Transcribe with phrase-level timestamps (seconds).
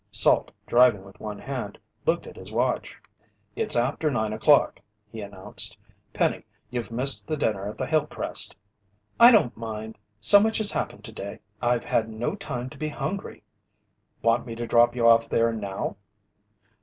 [0.09, 2.97] Salt, driving with one hand, looked at his watch.
[3.55, 4.79] "It's after nine o'clock,"
[5.11, 5.77] he announced.
[6.11, 8.55] "Penny, you've missed the dinner at the Hillcrest."
[9.19, 9.99] "I don't mind.
[10.19, 13.43] So much has happened today, I've had no time to be hungry."
[14.23, 15.97] "Want me to drop you off there now?"